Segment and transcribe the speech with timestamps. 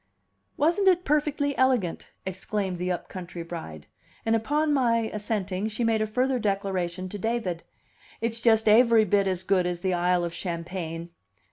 [0.57, 3.85] "Wasn't it perfectly elegant!" exclaimed the up country bride.
[4.25, 7.61] And upon my assenting, she made a further declaration to David:
[8.19, 11.11] "It's just aivry bit as good as the Isle of Champagne."